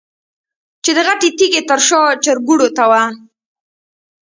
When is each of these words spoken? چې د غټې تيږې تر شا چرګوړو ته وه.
چې 0.83 0.91
د 0.97 0.99
غټې 1.07 1.29
تيږې 1.37 1.61
تر 1.69 1.79
شا 1.87 2.01
چرګوړو 2.23 2.67
ته 2.77 2.83
وه. 2.91 3.03